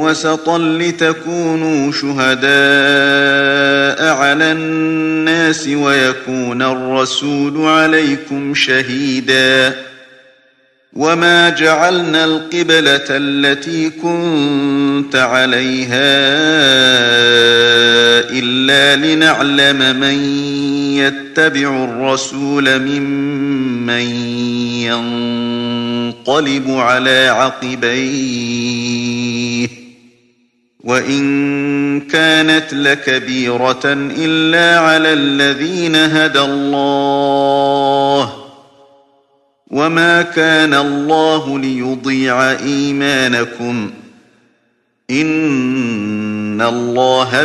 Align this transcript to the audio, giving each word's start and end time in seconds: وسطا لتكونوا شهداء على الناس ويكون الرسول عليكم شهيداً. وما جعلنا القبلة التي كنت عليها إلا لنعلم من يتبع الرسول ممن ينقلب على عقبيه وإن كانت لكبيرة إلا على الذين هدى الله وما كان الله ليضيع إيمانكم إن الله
وسطا 0.00 0.58
لتكونوا 0.58 1.92
شهداء 1.92 2.48
على 4.16 4.52
الناس 4.52 5.68
ويكون 5.68 6.62
الرسول 6.62 7.66
عليكم 7.66 8.54
شهيداً. 8.54 9.86
وما 10.96 11.48
جعلنا 11.48 12.24
القبلة 12.24 13.06
التي 13.10 13.90
كنت 13.90 15.16
عليها 15.16 16.16
إلا 18.30 18.96
لنعلم 18.96 19.96
من 20.00 20.16
يتبع 20.98 21.84
الرسول 21.84 22.78
ممن 22.78 24.00
ينقلب 26.20 26.70
على 26.70 27.28
عقبيه 27.28 28.86
وإن 30.84 32.00
كانت 32.00 32.74
لكبيرة 32.74 33.80
إلا 34.18 34.80
على 34.80 35.12
الذين 35.12 35.96
هدى 35.96 36.40
الله 36.40 38.32
وما 39.70 40.22
كان 40.22 40.74
الله 40.74 41.58
ليضيع 41.58 42.50
إيمانكم 42.52 43.90
إن 45.10 46.62
الله 46.62 47.44